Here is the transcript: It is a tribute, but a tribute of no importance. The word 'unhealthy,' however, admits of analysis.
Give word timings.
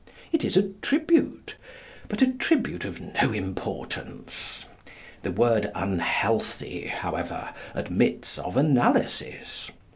It 0.31 0.43
is 0.43 0.57
a 0.57 0.69
tribute, 0.81 1.57
but 2.09 2.23
a 2.23 2.27
tribute 2.31 2.85
of 2.85 2.99
no 2.99 3.31
importance. 3.31 4.65
The 5.21 5.29
word 5.31 5.71
'unhealthy,' 5.75 6.87
however, 6.87 7.53
admits 7.75 8.39
of 8.39 8.57
analysis. 8.57 9.69